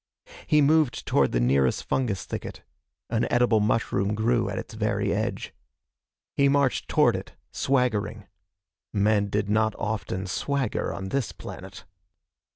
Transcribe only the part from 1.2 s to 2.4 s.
the nearest fungus